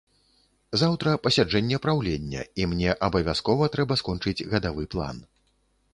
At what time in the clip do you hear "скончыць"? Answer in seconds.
4.03-4.45